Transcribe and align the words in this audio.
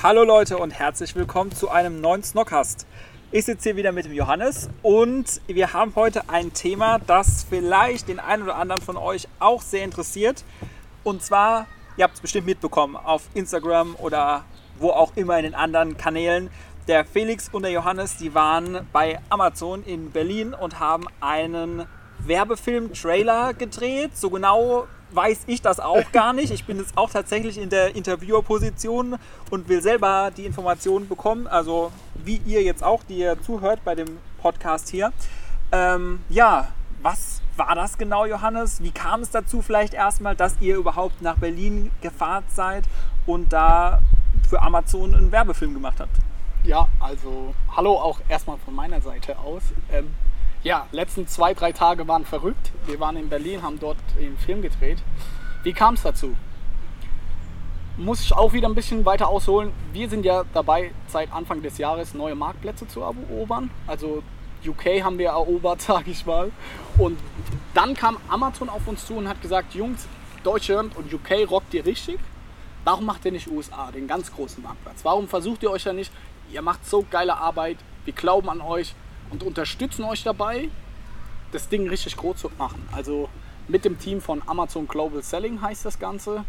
Hallo 0.00 0.22
Leute 0.22 0.58
und 0.58 0.70
herzlich 0.70 1.16
willkommen 1.16 1.50
zu 1.50 1.70
einem 1.70 2.00
neuen 2.00 2.22
Snockcast. 2.22 2.86
Ich 3.32 3.46
sitze 3.46 3.70
hier 3.70 3.76
wieder 3.76 3.90
mit 3.90 4.04
dem 4.04 4.12
Johannes 4.12 4.70
und 4.80 5.40
wir 5.48 5.72
haben 5.72 5.92
heute 5.96 6.28
ein 6.28 6.52
Thema, 6.52 7.00
das 7.00 7.44
vielleicht 7.50 8.06
den 8.06 8.20
einen 8.20 8.44
oder 8.44 8.54
anderen 8.54 8.80
von 8.80 8.96
euch 8.96 9.26
auch 9.40 9.60
sehr 9.60 9.82
interessiert. 9.82 10.44
Und 11.02 11.24
zwar, 11.24 11.66
ihr 11.96 12.04
habt 12.04 12.14
es 12.14 12.20
bestimmt 12.20 12.46
mitbekommen, 12.46 12.94
auf 12.94 13.22
Instagram 13.34 13.96
oder 13.96 14.44
wo 14.78 14.90
auch 14.90 15.16
immer 15.16 15.36
in 15.36 15.42
den 15.42 15.56
anderen 15.56 15.96
Kanälen. 15.96 16.48
Der 16.86 17.04
Felix 17.04 17.48
und 17.48 17.62
der 17.62 17.72
Johannes, 17.72 18.18
die 18.18 18.36
waren 18.36 18.86
bei 18.92 19.18
Amazon 19.30 19.82
in 19.82 20.12
Berlin 20.12 20.54
und 20.54 20.78
haben 20.78 21.08
einen 21.20 21.86
Werbefilm-Trailer 22.24 23.54
gedreht. 23.54 24.16
So 24.16 24.30
genau 24.30 24.86
weiß 25.10 25.44
ich 25.46 25.62
das 25.62 25.80
auch 25.80 26.04
gar 26.12 26.32
nicht. 26.32 26.52
Ich 26.52 26.64
bin 26.64 26.78
jetzt 26.78 26.96
auch 26.96 27.10
tatsächlich 27.10 27.58
in 27.58 27.70
der 27.70 27.94
Interviewerposition 27.96 29.16
und 29.50 29.68
will 29.68 29.82
selber 29.82 30.30
die 30.36 30.44
Informationen 30.44 31.08
bekommen. 31.08 31.46
Also 31.46 31.92
wie 32.14 32.40
ihr 32.46 32.62
jetzt 32.62 32.82
auch, 32.82 33.02
die 33.04 33.18
ihr 33.18 33.40
zuhört 33.42 33.80
bei 33.84 33.94
dem 33.94 34.18
Podcast 34.40 34.88
hier. 34.88 35.12
Ähm, 35.72 36.20
ja, 36.28 36.68
was 37.02 37.42
war 37.56 37.74
das 37.74 37.98
genau, 37.98 38.24
Johannes? 38.24 38.82
Wie 38.82 38.90
kam 38.90 39.20
es 39.20 39.30
dazu 39.30 39.62
vielleicht 39.62 39.94
erstmal, 39.94 40.36
dass 40.36 40.56
ihr 40.60 40.76
überhaupt 40.76 41.22
nach 41.22 41.36
Berlin 41.36 41.90
gefahren 42.00 42.44
seid 42.48 42.84
und 43.26 43.52
da 43.52 44.00
für 44.48 44.62
Amazon 44.62 45.14
einen 45.14 45.32
Werbefilm 45.32 45.74
gemacht 45.74 46.00
habt? 46.00 46.16
Ja, 46.64 46.88
also 47.00 47.54
hallo 47.76 47.94
auch 47.94 48.20
erstmal 48.28 48.58
von 48.58 48.74
meiner 48.74 49.00
Seite 49.00 49.38
aus. 49.38 49.62
Ähm, 49.92 50.14
ja, 50.62 50.86
letzten 50.92 51.26
zwei, 51.26 51.54
drei 51.54 51.72
Tage 51.72 52.08
waren 52.08 52.24
verrückt. 52.24 52.72
Wir 52.86 52.98
waren 53.00 53.16
in 53.16 53.28
Berlin, 53.28 53.62
haben 53.62 53.78
dort 53.78 53.96
den 54.18 54.36
Film 54.38 54.62
gedreht. 54.62 54.98
Wie 55.62 55.72
kam 55.72 55.94
es 55.94 56.02
dazu? 56.02 56.34
Muss 57.96 58.20
ich 58.20 58.32
auch 58.32 58.52
wieder 58.52 58.68
ein 58.68 58.74
bisschen 58.74 59.04
weiter 59.04 59.28
ausholen. 59.28 59.72
Wir 59.92 60.08
sind 60.08 60.24
ja 60.24 60.44
dabei, 60.54 60.92
seit 61.08 61.32
Anfang 61.32 61.62
des 61.62 61.78
Jahres 61.78 62.14
neue 62.14 62.34
Marktplätze 62.34 62.86
zu 62.86 63.00
erobern. 63.00 63.70
Also 63.86 64.22
UK 64.66 65.02
haben 65.02 65.18
wir 65.18 65.28
erobert, 65.28 65.80
sage 65.82 66.10
ich 66.10 66.24
mal. 66.26 66.50
Und 66.96 67.18
dann 67.74 67.94
kam 67.94 68.16
Amazon 68.28 68.68
auf 68.68 68.86
uns 68.86 69.06
zu 69.06 69.14
und 69.14 69.28
hat 69.28 69.40
gesagt, 69.42 69.74
Jungs, 69.74 70.06
Deutschland 70.44 70.96
und 70.96 71.12
UK 71.12 71.48
rockt 71.50 71.74
ihr 71.74 71.84
richtig. 71.84 72.18
Warum 72.84 73.06
macht 73.06 73.24
ihr 73.24 73.32
nicht 73.32 73.48
USA, 73.48 73.90
den 73.90 74.06
ganz 74.06 74.32
großen 74.32 74.62
Marktplatz? 74.62 75.04
Warum 75.04 75.28
versucht 75.28 75.62
ihr 75.62 75.70
euch 75.70 75.84
ja 75.84 75.92
nicht? 75.92 76.12
Ihr 76.52 76.62
macht 76.62 76.86
so 76.86 77.04
geile 77.10 77.36
Arbeit, 77.36 77.76
wir 78.04 78.14
glauben 78.14 78.48
an 78.48 78.60
euch, 78.60 78.94
und 79.30 79.42
unterstützen 79.42 80.04
euch 80.04 80.22
dabei, 80.22 80.68
das 81.52 81.68
Ding 81.68 81.88
richtig 81.88 82.16
groß 82.16 82.38
zu 82.38 82.50
machen. 82.58 82.86
Also 82.92 83.28
mit 83.68 83.84
dem 83.84 83.98
Team 83.98 84.20
von 84.20 84.42
Amazon 84.46 84.88
Global 84.88 85.22
Selling 85.22 85.60
heißt 85.60 85.84
das 85.84 85.98
Ganze. 85.98 86.44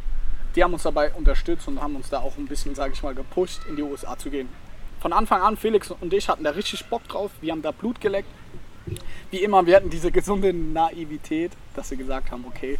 Die 0.55 0.63
haben 0.63 0.73
uns 0.73 0.83
dabei 0.83 1.13
unterstützt 1.13 1.67
und 1.67 1.81
haben 1.81 1.95
uns 1.95 2.09
da 2.09 2.19
auch 2.19 2.37
ein 2.37 2.47
bisschen, 2.47 2.75
sage 2.75 2.93
ich 2.93 3.03
mal, 3.03 3.13
gepusht, 3.13 3.61
in 3.69 3.75
die 3.75 3.83
USA 3.83 4.17
zu 4.17 4.29
gehen. 4.29 4.49
Von 4.99 5.13
Anfang 5.13 5.41
an, 5.41 5.57
Felix 5.57 5.91
und 5.91 6.13
ich 6.13 6.27
hatten 6.27 6.43
da 6.43 6.51
richtig 6.51 6.85
Bock 6.85 7.07
drauf. 7.07 7.31
Wir 7.41 7.51
haben 7.51 7.61
da 7.61 7.71
Blut 7.71 8.01
geleckt. 8.01 8.29
Wie 9.31 9.43
immer, 9.43 9.65
wir 9.65 9.75
hatten 9.75 9.89
diese 9.89 10.11
gesunde 10.11 10.53
Naivität, 10.53 11.51
dass 11.75 11.91
wir 11.91 11.97
gesagt 11.97 12.31
haben, 12.31 12.45
okay, 12.47 12.79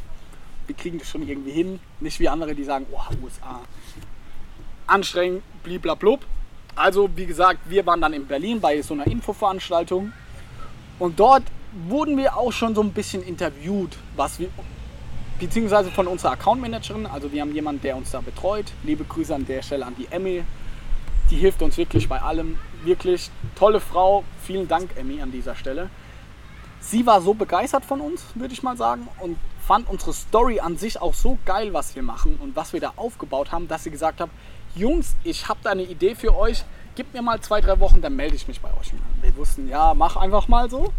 wir 0.68 0.76
kriegen 0.76 0.98
das 1.00 1.09
schon 1.09 1.28
irgendwie 1.28 1.52
hin. 1.52 1.80
Nicht 2.00 2.20
wie 2.20 2.28
andere, 2.28 2.56
die 2.56 2.64
sagen, 2.64 2.86
oh, 2.92 3.24
USA, 3.24 3.62
anstrengend, 4.88 5.44
bliblablub. 5.64 6.26
Also, 6.79 7.09
wie 7.13 7.25
gesagt, 7.25 7.59
wir 7.66 7.85
waren 7.85 8.00
dann 8.00 8.13
in 8.13 8.25
Berlin 8.25 8.62
bei 8.62 8.81
so 8.81 8.94
einer 8.94 9.06
Infoveranstaltung 9.06 10.13
und 10.97 11.19
dort 11.19 11.44
wurden 11.90 12.16
wir 12.16 12.38
auch 12.38 12.53
schon 12.53 12.73
so 12.73 12.79
ein 12.81 12.94
bisschen 12.94 13.22
interviewt, 13.22 13.97
was 14.16 14.40
wir, 14.40 14.47
beziehungsweise 15.41 15.91
von 15.91 16.07
unserer 16.07 16.31
Accountmanagerin, 16.31 17.06
also 17.06 17.34
wir 17.34 17.41
haben 17.41 17.53
jemanden, 17.53 17.81
der 17.81 17.97
uns 17.97 18.12
da 18.12 18.22
betreut. 18.22 18.72
Liebe 18.84 19.03
Grüße 19.03 19.35
an 19.35 19.45
der 19.45 19.62
Stelle 19.62 19.85
an 19.85 19.94
die 19.97 20.07
Emmy, 20.09 20.45
die 21.29 21.35
hilft 21.35 21.62
uns 21.62 21.75
wirklich 21.75 22.07
bei 22.07 22.22
allem. 22.22 22.57
Wirklich 22.85 23.29
tolle 23.56 23.81
Frau, 23.81 24.23
vielen 24.41 24.69
Dank 24.69 24.91
Emmy 24.96 25.22
an 25.22 25.34
dieser 25.34 25.56
Stelle. 25.56 25.90
Sie 26.79 27.06
war 27.06 27.19
so 27.19 27.34
begeistert 27.34 27.84
von 27.84 28.00
uns, 28.00 28.23
würde 28.35 28.53
ich 28.53 28.63
mal 28.63 28.78
sagen, 28.78 29.06
und 29.19 29.38
fand 29.67 29.90
unsere 29.90 30.13
Story 30.13 30.61
an 30.61 30.78
sich 30.78 31.01
auch 31.01 31.13
so 31.13 31.38
geil, 31.44 31.73
was 31.73 31.94
wir 31.97 32.03
machen 32.03 32.40
und 32.41 32.56
was 32.56 32.72
wir 32.72 32.79
da 32.79 32.94
aufgebaut 32.96 33.51
haben, 33.51 33.67
dass 33.67 33.84
sie 33.84 33.91
gesagt 33.91 34.22
hat, 34.22 34.29
Jungs, 34.75 35.16
ich 35.24 35.47
habe 35.47 35.59
da 35.63 35.72
eine 35.72 35.84
Idee 35.84 36.16
für 36.16 36.35
euch, 36.35 36.63
gebt 36.96 37.13
mir 37.13 37.22
mal 37.22 37.40
zwei, 37.41 37.62
drei 37.62 37.80
Wochen, 37.80 38.02
dann 38.02 38.16
melde 38.16 38.35
ich 38.35 38.47
mich 38.47 38.62
bei 38.62 38.69
euch. 38.80 38.91
Wir 39.22 39.35
wussten, 39.35 39.68
ja, 39.68 39.94
mach 39.94 40.16
einfach 40.16 40.47
mal 40.47 40.69
so. 40.69 40.94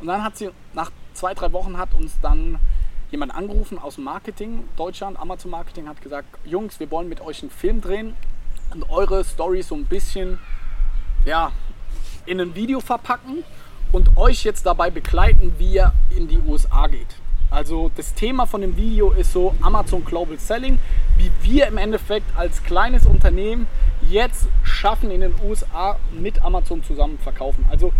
Und 0.00 0.06
dann 0.06 0.24
hat 0.24 0.36
sie, 0.36 0.50
nach 0.72 0.90
zwei, 1.14 1.34
drei 1.34 1.52
Wochen 1.52 1.76
hat 1.76 1.94
uns 1.94 2.12
dann 2.22 2.58
jemand 3.10 3.34
angerufen 3.34 3.78
aus 3.78 3.96
dem 3.96 4.04
Marketing, 4.04 4.68
Deutschland, 4.76 5.18
Amazon 5.18 5.50
Marketing, 5.50 5.88
hat 5.88 6.00
gesagt, 6.00 6.28
Jungs, 6.44 6.78
wir 6.80 6.90
wollen 6.90 7.08
mit 7.08 7.20
euch 7.20 7.42
einen 7.42 7.50
Film 7.50 7.80
drehen 7.80 8.14
und 8.72 8.88
eure 8.88 9.24
Story 9.24 9.62
so 9.62 9.74
ein 9.74 9.84
bisschen, 9.84 10.38
ja, 11.24 11.52
in 12.26 12.40
ein 12.40 12.54
Video 12.54 12.80
verpacken 12.80 13.44
und 13.92 14.16
euch 14.16 14.44
jetzt 14.44 14.64
dabei 14.66 14.90
begleiten, 14.90 15.54
wie 15.58 15.74
ihr 15.74 15.92
in 16.16 16.28
die 16.28 16.38
USA 16.38 16.86
geht. 16.86 17.16
Also 17.50 17.90
das 17.96 18.14
Thema 18.14 18.46
von 18.46 18.60
dem 18.60 18.76
Video 18.76 19.10
ist 19.10 19.32
so 19.32 19.56
Amazon 19.60 20.04
Global 20.04 20.38
Selling, 20.38 20.78
wie 21.18 21.30
wir 21.42 21.66
im 21.66 21.78
Endeffekt 21.78 22.26
als 22.36 22.62
kleines 22.62 23.06
Unternehmen 23.06 23.66
jetzt 24.08 24.46
schaffen, 24.62 25.10
in 25.10 25.20
den 25.20 25.34
USA 25.44 25.96
mit 26.12 26.44
Amazon 26.44 26.84
zusammen 26.84 27.18
verkaufen. 27.18 27.64
Also 27.68 27.92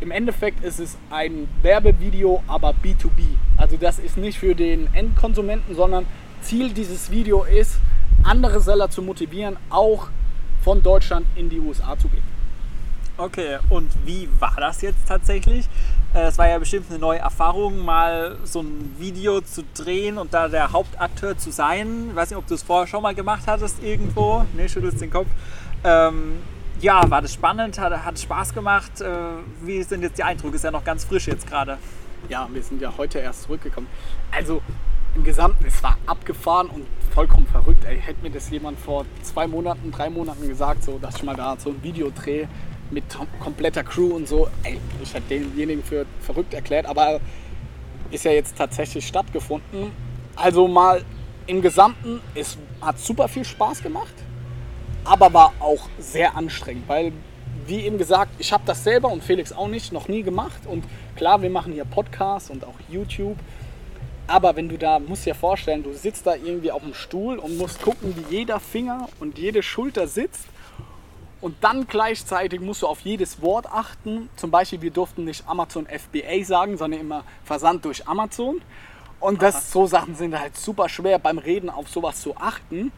im 0.00 0.10
Endeffekt 0.10 0.62
ist 0.62 0.80
es 0.80 0.98
ein 1.08 1.48
Werbevideo, 1.62 2.42
aber 2.46 2.74
B2B. 2.82 3.22
Also 3.56 3.78
das 3.78 3.98
ist 3.98 4.18
nicht 4.18 4.38
für 4.38 4.54
den 4.54 4.92
Endkonsumenten, 4.92 5.74
sondern 5.74 6.04
Ziel 6.42 6.74
dieses 6.74 7.10
Video 7.10 7.44
ist, 7.44 7.78
andere 8.22 8.60
Seller 8.60 8.90
zu 8.90 9.00
motivieren, 9.00 9.56
auch 9.70 10.08
von 10.62 10.82
Deutschland 10.82 11.24
in 11.36 11.48
die 11.48 11.58
USA 11.58 11.98
zu 11.98 12.08
gehen. 12.08 12.33
Okay, 13.16 13.58
und 13.70 13.88
wie 14.04 14.28
war 14.40 14.54
das 14.56 14.82
jetzt 14.82 15.06
tatsächlich? 15.06 15.68
Äh, 16.14 16.26
es 16.26 16.36
war 16.36 16.48
ja 16.48 16.58
bestimmt 16.58 16.90
eine 16.90 16.98
neue 16.98 17.20
Erfahrung, 17.20 17.78
mal 17.78 18.38
so 18.42 18.60
ein 18.60 18.92
Video 18.98 19.40
zu 19.40 19.62
drehen 19.72 20.18
und 20.18 20.34
da 20.34 20.48
der 20.48 20.72
Hauptakteur 20.72 21.38
zu 21.38 21.52
sein. 21.52 22.08
Ich 22.10 22.16
weiß 22.16 22.30
nicht, 22.30 22.38
ob 22.38 22.48
du 22.48 22.54
es 22.54 22.64
vorher 22.64 22.88
schon 22.88 23.02
mal 23.02 23.14
gemacht 23.14 23.44
hattest 23.46 23.80
irgendwo. 23.84 24.44
Ne, 24.54 24.68
schüttelst 24.68 25.00
den 25.00 25.12
Kopf. 25.12 25.28
Ähm, 25.84 26.42
ja, 26.80 27.08
war 27.08 27.22
das 27.22 27.32
spannend? 27.32 27.78
Hat, 27.78 28.04
hat 28.04 28.18
Spaß 28.18 28.52
gemacht? 28.52 29.00
Äh, 29.00 29.14
wie 29.62 29.80
sind 29.84 30.02
jetzt 30.02 30.18
die 30.18 30.24
Eindrücke? 30.24 30.56
Ist 30.56 30.64
ja 30.64 30.72
noch 30.72 30.84
ganz 30.84 31.04
frisch 31.04 31.28
jetzt 31.28 31.46
gerade. 31.46 31.78
Ja, 32.28 32.48
wir 32.52 32.64
sind 32.64 32.82
ja 32.82 32.92
heute 32.98 33.20
erst 33.20 33.44
zurückgekommen. 33.44 33.86
Also 34.32 34.60
im 35.14 35.22
Gesamten, 35.22 35.64
es 35.66 35.80
war 35.84 35.96
abgefahren 36.06 36.66
und 36.66 36.84
vollkommen 37.14 37.46
verrückt. 37.46 37.84
Ey, 37.84 38.00
hätte 38.00 38.22
mir 38.22 38.30
das 38.30 38.50
jemand 38.50 38.80
vor 38.80 39.06
zwei 39.22 39.46
Monaten, 39.46 39.92
drei 39.92 40.10
Monaten 40.10 40.48
gesagt, 40.48 40.82
so, 40.82 40.98
dass 40.98 41.14
ich 41.14 41.22
mal 41.22 41.36
da 41.36 41.56
so 41.56 41.70
ein 41.70 41.80
Video 41.80 42.10
drehe 42.10 42.48
mit 42.90 43.04
kompletter 43.40 43.82
Crew 43.82 44.14
und 44.14 44.28
so. 44.28 44.48
Ey, 44.62 44.78
ich 45.02 45.12
hätte 45.14 45.28
denjenigen 45.28 45.82
für 45.82 46.06
verrückt 46.20 46.54
erklärt, 46.54 46.86
aber 46.86 47.20
ist 48.10 48.24
ja 48.24 48.32
jetzt 48.32 48.56
tatsächlich 48.56 49.06
stattgefunden. 49.06 49.90
Also 50.36 50.68
mal 50.68 51.04
im 51.46 51.62
Gesamten, 51.62 52.20
es 52.34 52.56
hat 52.80 52.98
super 52.98 53.28
viel 53.28 53.44
Spaß 53.44 53.82
gemacht, 53.82 54.14
aber 55.04 55.32
war 55.32 55.52
auch 55.60 55.88
sehr 55.98 56.36
anstrengend, 56.36 56.88
weil 56.88 57.12
wie 57.66 57.80
eben 57.80 57.98
gesagt, 57.98 58.32
ich 58.38 58.52
habe 58.52 58.64
das 58.66 58.84
selber 58.84 59.10
und 59.10 59.22
Felix 59.22 59.52
auch 59.52 59.68
nicht, 59.68 59.92
noch 59.92 60.08
nie 60.08 60.22
gemacht. 60.22 60.66
Und 60.66 60.84
klar, 61.16 61.40
wir 61.40 61.50
machen 61.50 61.72
hier 61.72 61.84
Podcasts 61.84 62.50
und 62.50 62.64
auch 62.64 62.74
YouTube. 62.88 63.38
Aber 64.26 64.56
wenn 64.56 64.68
du 64.68 64.78
da, 64.78 64.98
musst 64.98 65.26
dir 65.26 65.34
vorstellen, 65.34 65.82
du 65.82 65.92
sitzt 65.92 66.26
da 66.26 66.34
irgendwie 66.34 66.70
auf 66.70 66.82
dem 66.82 66.94
Stuhl 66.94 67.38
und 67.38 67.58
musst 67.58 67.82
gucken, 67.82 68.14
wie 68.16 68.36
jeder 68.36 68.60
Finger 68.60 69.08
und 69.20 69.38
jede 69.38 69.62
Schulter 69.62 70.06
sitzt 70.06 70.46
und 71.44 71.56
dann 71.60 71.86
gleichzeitig 71.86 72.62
musst 72.62 72.80
du 72.80 72.86
auf 72.86 73.00
jedes 73.00 73.42
Wort 73.42 73.66
achten. 73.66 74.30
Zum 74.34 74.50
Beispiel, 74.50 74.80
wir 74.80 74.90
durften 74.90 75.24
nicht 75.24 75.46
Amazon 75.46 75.86
FBA 75.86 76.42
sagen, 76.42 76.78
sondern 76.78 77.00
immer 77.00 77.22
Versand 77.44 77.84
durch 77.84 78.08
Amazon. 78.08 78.62
Und 79.20 79.42
das, 79.42 79.70
so 79.70 79.86
Sachen 79.86 80.14
sind 80.14 80.40
halt 80.40 80.56
super 80.56 80.88
schwer 80.88 81.18
beim 81.18 81.36
Reden 81.36 81.68
auf 81.68 81.90
sowas 81.90 82.22
zu 82.22 82.34
achten. 82.38 82.92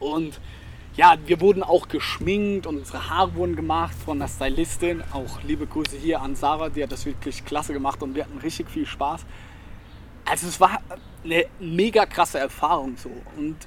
Und 0.00 0.40
ja, 0.96 1.14
wir 1.26 1.40
wurden 1.40 1.62
auch 1.62 1.86
geschminkt 1.86 2.66
und 2.66 2.78
unsere 2.78 3.08
Haare 3.08 3.36
wurden 3.36 3.54
gemacht 3.54 3.94
von 4.04 4.18
der 4.18 4.26
Stylistin. 4.26 5.04
Auch 5.12 5.40
liebe 5.44 5.68
Grüße 5.68 5.96
hier 5.96 6.22
an 6.22 6.34
Sarah, 6.34 6.70
die 6.70 6.82
hat 6.82 6.90
das 6.90 7.06
wirklich 7.06 7.44
klasse 7.44 7.72
gemacht 7.72 8.02
und 8.02 8.16
wir 8.16 8.24
hatten 8.24 8.38
richtig 8.38 8.68
viel 8.68 8.84
Spaß. 8.84 9.24
Also 10.24 10.48
es 10.48 10.58
war 10.58 10.80
eine 11.22 11.46
mega 11.60 12.04
krasse 12.04 12.40
Erfahrung 12.40 12.96
so. 12.96 13.12
Und 13.36 13.58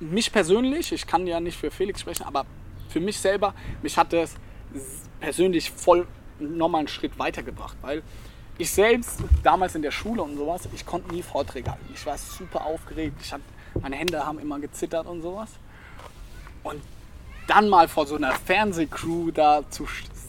mich 0.00 0.30
persönlich, 0.30 0.92
ich 0.92 1.06
kann 1.06 1.26
ja 1.26 1.40
nicht 1.40 1.56
für 1.56 1.70
Felix 1.70 2.02
sprechen, 2.02 2.24
aber 2.24 2.44
für 2.92 3.00
mich 3.00 3.18
selber, 3.18 3.54
mich 3.82 3.96
hat 3.96 4.12
das 4.12 4.34
persönlich 5.20 5.70
voll 5.70 6.06
nochmal 6.38 6.80
einen 6.80 6.88
Schritt 6.88 7.18
weitergebracht, 7.18 7.76
weil 7.82 8.02
ich 8.58 8.70
selbst 8.70 9.20
damals 9.42 9.74
in 9.74 9.82
der 9.82 9.90
Schule 9.90 10.22
und 10.22 10.36
sowas, 10.36 10.68
ich 10.74 10.84
konnte 10.84 11.12
nie 11.14 11.22
Vorträge 11.22 11.70
halten. 11.70 11.86
Ich 11.94 12.04
war 12.06 12.18
super 12.18 12.64
aufgeregt, 12.66 13.16
ich 13.22 13.32
hatte, 13.32 13.44
meine 13.80 13.96
Hände 13.96 14.24
haben 14.24 14.38
immer 14.38 14.60
gezittert 14.60 15.06
und 15.06 15.22
sowas. 15.22 15.50
Und 16.62 16.82
dann 17.46 17.68
mal 17.68 17.88
vor 17.88 18.06
so 18.06 18.16
einer 18.16 18.32
Fernsehcrew 18.32 19.30
da 19.30 19.62
zu 19.70 19.86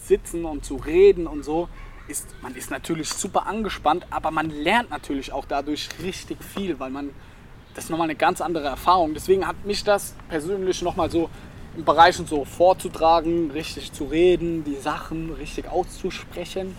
sitzen 0.08 0.46
und 0.46 0.66
zu 0.66 0.76
reden 0.76 1.28
und 1.28 1.44
so, 1.44 1.70
ist, 2.08 2.28
man 2.42 2.56
ist 2.56 2.70
natürlich 2.70 3.10
super 3.10 3.48
angespannt, 3.48 4.06
aber 4.10 4.32
man 4.32 4.50
lernt 4.50 4.90
natürlich 4.90 5.32
auch 5.32 5.46
dadurch 5.46 5.90
richtig 6.02 6.44
viel, 6.44 6.80
weil 6.80 6.90
man, 6.90 7.12
das 7.76 7.86
ist 7.86 7.90
nochmal 7.90 8.08
eine 8.08 8.16
ganz 8.16 8.42
andere 8.42 8.68
Erfahrung. 8.68 9.14
Deswegen 9.14 9.48
hat 9.48 9.66
mich 9.66 9.84
das 9.84 10.16
persönlich 10.28 10.82
nochmal 10.82 11.10
so 11.10 11.30
im 11.76 11.84
Bereich 11.84 12.16
so 12.18 12.46
vorzutragen, 12.46 13.52
richtig 13.52 13.92
zu 13.92 14.06
reden, 14.06 14.64
die 14.64 14.76
Sachen 14.76 15.32
richtig 15.34 15.68
auszusprechen, 15.70 16.76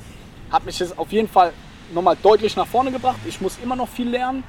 hat 0.51 0.65
mich 0.65 0.79
das 0.79 0.97
auf 0.97 1.11
jeden 1.13 1.29
Fall 1.29 1.53
nochmal 1.93 2.17
deutlich 2.23 2.57
nach 2.57 2.67
vorne 2.67 2.93
gebracht. 2.93 3.19
Ich 3.27 3.41
muss 3.41 3.59
immer 3.63 3.77
noch 3.77 3.89
viel 3.89 4.09
lernen, 4.09 4.45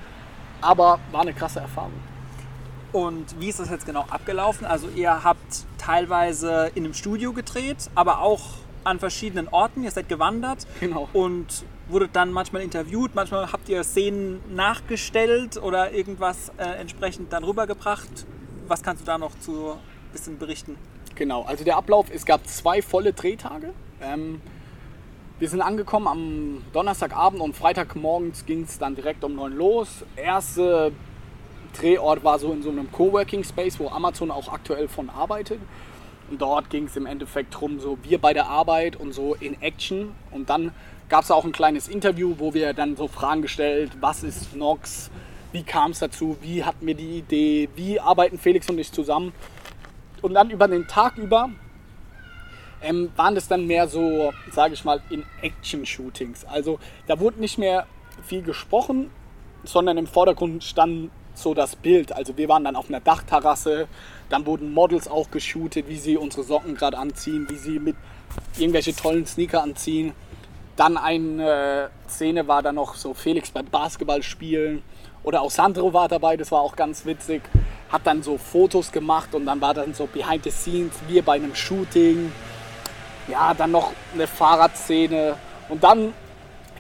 aber 0.61 0.99
war 1.11 1.21
eine 1.21 1.33
krasse 1.33 1.59
Erfahrung. 1.59 1.93
Und 2.91 3.39
wie 3.39 3.49
ist 3.49 3.59
das 3.59 3.69
jetzt 3.69 3.85
genau 3.85 4.05
abgelaufen? 4.09 4.65
Also 4.65 4.87
ihr 4.95 5.23
habt 5.23 5.65
teilweise 5.77 6.71
in 6.75 6.85
einem 6.85 6.93
Studio 6.93 7.33
gedreht, 7.33 7.89
aber 7.93 8.21
auch 8.21 8.41
an 8.85 8.99
verschiedenen 8.99 9.47
Orten. 9.49 9.83
Ihr 9.83 9.91
seid 9.91 10.07
gewandert 10.07 10.65
Genau. 10.79 11.09
und 11.11 11.65
wurdet 11.89 12.15
dann 12.15 12.31
manchmal 12.31 12.61
interviewt. 12.61 13.13
Manchmal 13.13 13.51
habt 13.51 13.67
ihr 13.67 13.83
Szenen 13.83 14.39
nachgestellt 14.55 15.57
oder 15.57 15.91
irgendwas 15.91 16.51
äh, 16.57 16.63
entsprechend 16.79 17.33
dann 17.33 17.43
rübergebracht. 17.43 18.25
Was 18.67 18.81
kannst 18.81 19.01
du 19.01 19.05
da 19.05 19.17
noch 19.17 19.37
zu 19.39 19.75
bisschen 20.15 20.37
berichten? 20.37 20.77
Genau, 21.15 21.43
also 21.43 21.63
der 21.63 21.77
Ablauf, 21.77 22.07
es 22.11 22.25
gab 22.25 22.47
zwei 22.47 22.81
volle 22.81 23.13
Drehtage. 23.13 23.73
Ähm, 24.01 24.41
wir 25.39 25.49
sind 25.49 25.61
angekommen 25.61 26.07
am 26.07 26.63
Donnerstagabend 26.73 27.41
und 27.41 27.55
Freitagmorgens 27.55 28.45
ging 28.45 28.63
es 28.63 28.79
dann 28.79 28.95
direkt 28.95 29.23
um 29.23 29.35
9 29.35 29.53
los. 29.53 30.05
Erste 30.15 30.93
Drehort 31.77 32.23
war 32.23 32.39
so 32.39 32.53
in 32.53 32.63
so 32.63 32.69
einem 32.69 32.89
Coworking 32.91 33.43
Space, 33.43 33.77
wo 33.79 33.89
Amazon 33.89 34.31
auch 34.31 34.51
aktuell 34.51 34.87
von 34.87 35.09
arbeitet. 35.09 35.59
Und 36.29 36.41
dort 36.41 36.69
ging 36.69 36.85
es 36.85 36.95
im 36.95 37.05
Endeffekt 37.05 37.53
darum, 37.53 37.79
so 37.79 37.97
wir 38.01 38.17
bei 38.17 38.33
der 38.33 38.47
Arbeit 38.47 38.95
und 38.95 39.13
so 39.13 39.35
in 39.35 39.61
Action. 39.61 40.11
Und 40.31 40.49
dann 40.49 40.71
gab 41.09 41.23
es 41.23 41.31
auch 41.31 41.43
ein 41.43 41.51
kleines 41.51 41.87
Interview, 41.89 42.35
wo 42.37 42.53
wir 42.53 42.73
dann 42.73 42.95
so 42.95 43.07
Fragen 43.07 43.41
gestellt, 43.41 43.91
was 43.99 44.23
ist 44.23 44.55
Nox, 44.55 45.11
wie 45.51 45.63
kam 45.63 45.91
es 45.91 45.99
dazu, 45.99 46.37
wie 46.41 46.63
hatten 46.63 46.87
wir 46.87 46.95
die 46.95 47.19
Idee, 47.19 47.69
wie 47.75 47.99
arbeiten 47.99 48.39
Felix 48.39 48.69
und 48.69 48.79
ich 48.79 48.91
zusammen. 48.91 49.33
Und 50.21 50.33
dann 50.33 50.49
über 50.49 50.67
den 50.67 50.87
Tag 50.87 51.17
über 51.17 51.49
ähm, 52.81 53.11
waren 53.15 53.35
das 53.35 53.47
dann 53.47 53.65
mehr 53.65 53.87
so, 53.87 54.33
sage 54.51 54.73
ich 54.73 54.83
mal, 54.85 55.01
in 55.09 55.23
Action-Shootings. 55.41 56.45
Also 56.45 56.79
da 57.07 57.19
wurde 57.19 57.39
nicht 57.39 57.57
mehr 57.57 57.87
viel 58.23 58.41
gesprochen, 58.41 59.09
sondern 59.63 59.97
im 59.97 60.07
Vordergrund 60.07 60.63
stand 60.63 61.11
so 61.33 61.53
das 61.53 61.75
Bild. 61.75 62.13
Also 62.13 62.37
wir 62.37 62.47
waren 62.47 62.63
dann 62.63 62.75
auf 62.75 62.87
einer 62.89 62.99
Dachterrasse, 62.99 63.87
dann 64.29 64.45
wurden 64.45 64.73
Models 64.73 65.07
auch 65.07 65.31
geshootet, 65.31 65.87
wie 65.87 65.97
sie 65.97 66.17
unsere 66.17 66.43
Socken 66.43 66.75
gerade 66.75 66.97
anziehen, 66.97 67.47
wie 67.49 67.57
sie 67.57 67.79
mit 67.79 67.95
irgendwelche 68.57 68.95
tollen 68.95 69.25
Sneaker 69.25 69.61
anziehen. 69.61 70.13
Dann 70.75 70.97
eine 70.97 71.89
Szene 72.07 72.47
war 72.47 72.61
dann 72.61 72.75
noch 72.75 72.95
so 72.95 73.13
Felix 73.13 73.51
beim 73.51 73.65
Basketball 73.65 74.21
spielen. 74.23 74.83
Oder 75.23 75.41
auch 75.41 75.49
Sandro 75.49 75.93
war 75.93 76.07
dabei, 76.07 76.37
das 76.37 76.51
war 76.51 76.61
auch 76.61 76.75
ganz 76.75 77.05
witzig. 77.05 77.41
Hat 77.89 78.05
dann 78.05 78.21
so 78.21 78.37
Fotos 78.37 78.91
gemacht 78.91 79.33
und 79.33 79.45
dann 79.45 79.61
war 79.61 79.73
dann 79.73 79.93
so 79.93 80.05
behind 80.05 80.43
the 80.43 80.51
scenes, 80.51 80.93
wir 81.07 81.23
bei 81.23 81.33
einem 81.33 81.55
Shooting. 81.55 82.31
Ja, 83.27 83.53
dann 83.53 83.71
noch 83.71 83.91
eine 84.13 84.27
Fahrradszene. 84.27 85.35
Und 85.69 85.83
dann 85.83 86.13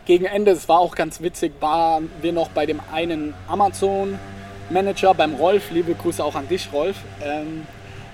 gegen 0.05 0.25
Ende, 0.25 0.51
es 0.51 0.69
war 0.69 0.79
auch 0.79 0.93
ganz 0.93 1.21
witzig, 1.21 1.53
waren 1.59 2.11
wir 2.21 2.33
noch 2.33 2.49
bei 2.49 2.65
dem 2.65 2.79
einen 2.93 3.33
Amazon 3.47 4.19
Manager 4.69 5.13
beim 5.13 5.35
Rolf, 5.35 5.71
liebe 5.71 5.93
Grüße 5.93 6.23
auch 6.23 6.35
an 6.35 6.47
dich, 6.47 6.69
Rolf, 6.71 6.97
ähm, 7.23 7.65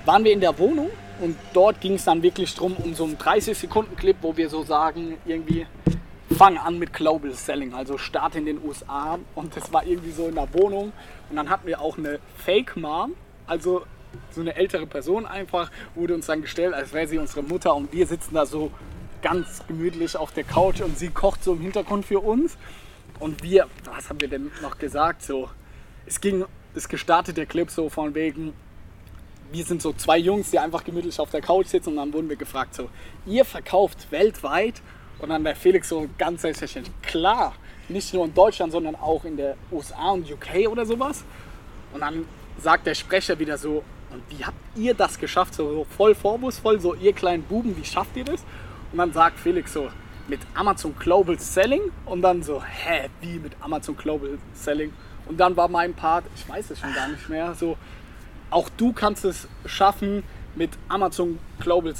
waren 0.05 0.23
wir 0.23 0.31
in 0.31 0.41
der 0.41 0.57
Wohnung 0.57 0.89
und 1.21 1.37
dort 1.53 1.79
ging 1.81 1.93
es 1.93 2.05
dann 2.05 2.23
wirklich 2.23 2.53
drum 2.55 2.75
um 2.75 2.93
so 2.93 3.05
einen 3.05 3.17
30-Sekunden-Clip, 3.17 4.17
wo 4.21 4.35
wir 4.35 4.49
so 4.49 4.63
sagen, 4.63 5.17
irgendwie 5.25 5.67
fang 6.35 6.57
an 6.57 6.79
mit 6.79 6.93
Global 6.93 7.31
Selling, 7.31 7.73
also 7.73 7.97
Start 7.97 8.35
in 8.35 8.45
den 8.45 8.63
USA 8.63 9.19
und 9.35 9.55
das 9.55 9.71
war 9.71 9.85
irgendwie 9.85 10.11
so 10.11 10.27
in 10.27 10.35
der 10.35 10.53
Wohnung. 10.53 10.91
Und 11.29 11.35
dann 11.35 11.49
hatten 11.49 11.67
wir 11.67 11.79
auch 11.81 11.97
eine 11.97 12.19
Fake 12.37 12.75
Mom, 12.75 13.13
also 13.47 13.83
so 14.31 14.41
eine 14.41 14.55
ältere 14.55 14.87
Person 14.87 15.25
einfach, 15.25 15.71
wurde 15.95 16.15
uns 16.15 16.25
dann 16.25 16.41
gestellt, 16.41 16.73
als 16.73 16.93
wäre 16.93 17.07
sie 17.07 17.17
unsere 17.17 17.43
Mutter. 17.43 17.75
Und 17.75 17.93
wir 17.93 18.07
sitzen 18.07 18.33
da 18.33 18.45
so 18.45 18.71
ganz 19.21 19.61
gemütlich 19.67 20.17
auf 20.17 20.31
der 20.31 20.43
Couch 20.43 20.81
und 20.81 20.97
sie 20.97 21.09
kocht 21.09 21.43
so 21.43 21.53
im 21.53 21.61
Hintergrund 21.61 22.05
für 22.05 22.19
uns. 22.19 22.57
Und 23.19 23.43
wir, 23.43 23.67
was 23.85 24.09
haben 24.09 24.19
wir 24.19 24.27
denn 24.27 24.51
noch 24.61 24.79
gesagt, 24.79 25.21
so 25.21 25.49
es 26.05 26.19
ging, 26.19 26.45
es 26.73 26.89
gestartet 26.89 27.37
der 27.37 27.45
Clip 27.45 27.69
so 27.69 27.89
von 27.89 28.15
wegen, 28.15 28.53
wir 29.51 29.65
sind 29.65 29.81
so 29.81 29.93
zwei 29.93 30.17
Jungs, 30.17 30.51
die 30.51 30.59
einfach 30.59 30.83
gemütlich 30.83 31.19
auf 31.19 31.29
der 31.29 31.41
Couch 31.41 31.67
sitzen 31.67 31.89
und 31.89 31.95
dann 31.97 32.13
wurden 32.13 32.29
wir 32.29 32.37
gefragt 32.37 32.75
so, 32.75 32.89
ihr 33.25 33.43
verkauft 33.45 34.11
weltweit 34.11 34.81
und 35.19 35.29
dann 35.29 35.43
der 35.43 35.55
Felix 35.55 35.89
so 35.89 36.07
ganz 36.17 36.41
selbstverständlich, 36.41 36.93
klar, 37.01 37.53
nicht 37.89 38.13
nur 38.13 38.25
in 38.25 38.33
Deutschland, 38.33 38.71
sondern 38.71 38.95
auch 38.95 39.25
in 39.25 39.37
der 39.37 39.55
USA 39.71 40.11
und 40.11 40.31
UK 40.31 40.69
oder 40.69 40.85
sowas. 40.85 41.23
Und 41.93 42.01
dann 42.01 42.25
sagt 42.57 42.87
der 42.87 42.95
Sprecher 42.95 43.37
wieder 43.37 43.57
so, 43.57 43.83
und 44.11 44.23
wie 44.29 44.43
habt 44.43 44.57
ihr 44.75 44.93
das 44.93 45.19
geschafft? 45.19 45.53
So, 45.53 45.69
so 45.69 45.85
voll 45.85 46.15
vorwurfsvoll, 46.15 46.79
so 46.79 46.95
ihr 46.95 47.13
kleinen 47.13 47.43
Buben, 47.43 47.75
wie 47.77 47.85
schafft 47.85 48.15
ihr 48.15 48.25
das? 48.25 48.43
Und 48.91 48.97
dann 48.97 49.13
sagt 49.13 49.39
Felix 49.39 49.73
so, 49.73 49.89
mit 50.27 50.39
Amazon 50.53 50.95
Global 50.97 51.37
Selling 51.39 51.81
und 52.05 52.21
dann 52.21 52.43
so, 52.43 52.61
hä, 52.63 53.09
wie 53.21 53.39
mit 53.39 53.53
Amazon 53.59 53.95
Global 53.95 54.37
Selling? 54.53 54.93
Und 55.27 55.39
dann 55.39 55.55
war 55.55 55.67
mein 55.67 55.93
Part, 55.93 56.25
ich 56.35 56.47
weiß 56.47 56.71
es 56.71 56.79
schon 56.79 56.93
gar 56.93 57.07
nicht 57.07 57.29
mehr, 57.29 57.53
so, 57.55 57.77
auch 58.51 58.69
du 58.77 58.93
kannst 58.93 59.25
es 59.25 59.47
schaffen, 59.65 60.23
mit 60.55 60.71
Amazon 60.89 61.39
Global 61.59 61.95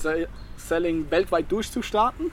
Selling 0.58 1.10
weltweit 1.10 1.52
durchzustarten. 1.52 2.32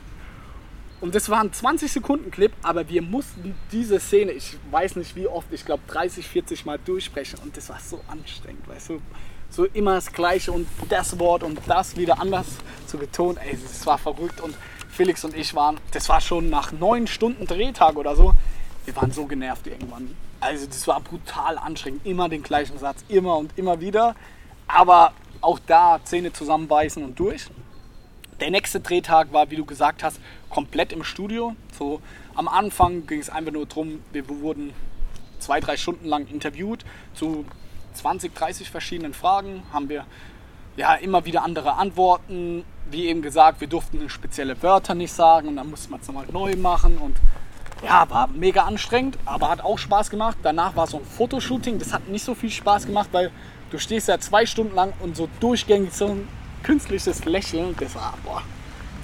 Und 1.00 1.14
das 1.14 1.28
war 1.28 1.40
ein 1.40 1.52
20 1.52 1.92
Sekunden 1.92 2.30
Clip, 2.32 2.52
aber 2.62 2.88
wir 2.88 3.02
mussten 3.02 3.54
diese 3.70 4.00
Szene, 4.00 4.32
ich 4.32 4.56
weiß 4.72 4.96
nicht 4.96 5.14
wie 5.14 5.28
oft, 5.28 5.46
ich 5.52 5.64
glaube 5.64 5.82
30, 5.86 6.26
40 6.26 6.66
Mal 6.66 6.78
durchsprechen 6.84 7.38
und 7.44 7.56
das 7.56 7.68
war 7.68 7.78
so 7.78 8.00
anstrengend, 8.08 8.66
weißt 8.68 8.90
du. 8.90 9.02
So 9.50 9.64
immer 9.64 9.94
das 9.94 10.12
Gleiche 10.12 10.50
und 10.50 10.66
das 10.88 11.18
Wort 11.20 11.44
und 11.44 11.60
das 11.68 11.96
wieder 11.96 12.20
anders 12.20 12.46
zu 12.86 12.98
betonen, 12.98 13.38
ey, 13.38 13.56
das 13.62 13.86
war 13.86 13.96
verrückt 13.96 14.40
und 14.40 14.56
Felix 14.90 15.24
und 15.24 15.36
ich 15.36 15.54
waren, 15.54 15.78
das 15.92 16.08
war 16.08 16.20
schon 16.20 16.50
nach 16.50 16.72
neun 16.72 17.06
Stunden 17.06 17.46
Drehtag 17.46 17.96
oder 17.96 18.16
so, 18.16 18.34
wir 18.84 18.96
waren 18.96 19.12
so 19.12 19.24
genervt 19.26 19.68
irgendwann. 19.68 20.10
Also 20.40 20.66
das 20.66 20.86
war 20.86 21.00
brutal 21.00 21.58
anstrengend, 21.58 22.06
immer 22.06 22.28
den 22.28 22.42
gleichen 22.42 22.78
Satz, 22.78 23.04
immer 23.08 23.36
und 23.36 23.56
immer 23.56 23.80
wieder. 23.80 24.14
Aber 24.66 25.12
auch 25.40 25.58
da 25.66 26.00
Zähne 26.04 26.32
zusammenbeißen 26.32 27.02
und 27.02 27.18
durch. 27.18 27.48
Der 28.40 28.50
nächste 28.50 28.80
Drehtag 28.80 29.32
war, 29.32 29.50
wie 29.50 29.56
du 29.56 29.64
gesagt 29.64 30.04
hast, 30.04 30.20
komplett 30.48 30.92
im 30.92 31.02
Studio. 31.02 31.56
So 31.76 32.00
am 32.34 32.46
Anfang 32.46 33.06
ging 33.06 33.18
es 33.18 33.30
einfach 33.30 33.52
nur 33.52 33.66
darum, 33.66 34.00
wir 34.12 34.28
wurden 34.28 34.72
zwei, 35.40 35.58
drei 35.60 35.76
Stunden 35.76 36.06
lang 36.06 36.28
interviewt 36.28 36.84
zu 37.14 37.44
20, 37.94 38.34
30 38.34 38.70
verschiedenen 38.70 39.12
Fragen. 39.12 39.64
Haben 39.72 39.88
wir 39.88 40.06
ja 40.76 40.94
immer 40.94 41.24
wieder 41.24 41.42
andere 41.42 41.74
Antworten. 41.74 42.64
Wie 42.90 43.06
eben 43.06 43.22
gesagt, 43.22 43.60
wir 43.60 43.68
durften 43.68 44.08
spezielle 44.08 44.62
Wörter 44.62 44.94
nicht 44.94 45.12
sagen 45.12 45.48
und 45.48 45.56
dann 45.56 45.68
musste 45.68 45.90
man 45.90 46.00
es 46.00 46.06
nochmal 46.06 46.26
neu 46.32 46.54
machen 46.56 46.96
und 46.98 47.16
ja, 47.84 48.08
war 48.10 48.28
mega 48.28 48.62
anstrengend, 48.62 49.18
aber 49.24 49.50
hat 49.50 49.60
auch 49.62 49.78
Spaß 49.78 50.10
gemacht. 50.10 50.38
Danach 50.42 50.76
war 50.76 50.86
so 50.86 50.98
ein 50.98 51.04
Fotoshooting, 51.04 51.78
das 51.78 51.92
hat 51.92 52.08
nicht 52.08 52.24
so 52.24 52.34
viel 52.34 52.50
Spaß 52.50 52.86
gemacht, 52.86 53.08
weil 53.12 53.30
du 53.70 53.78
stehst 53.78 54.08
ja 54.08 54.18
zwei 54.18 54.46
Stunden 54.46 54.74
lang 54.74 54.92
und 55.00 55.16
so 55.16 55.28
durchgängig 55.40 55.92
so 55.92 56.08
ein 56.08 56.28
künstliches 56.62 57.24
Lächeln. 57.24 57.76
Das 57.78 57.94
war, 57.94 58.14
boah, 58.24 58.42